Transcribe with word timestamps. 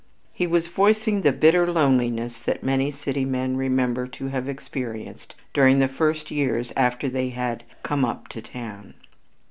He 0.33 0.47
was 0.47 0.65
voicing 0.67 1.21
the 1.21 1.31
"bitter 1.31 1.71
loneliness" 1.71 2.39
that 2.39 2.63
many 2.63 2.89
city 2.89 3.23
men 3.23 3.55
remember 3.55 4.07
to 4.07 4.29
have 4.29 4.49
experienced 4.49 5.35
during 5.53 5.77
the 5.77 5.87
first 5.87 6.31
years 6.31 6.73
after 6.75 7.07
they 7.07 7.29
had 7.29 7.63
"come 7.83 8.03
up 8.03 8.27
to 8.29 8.41
town." 8.41 8.95